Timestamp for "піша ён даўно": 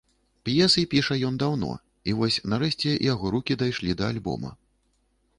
0.93-1.67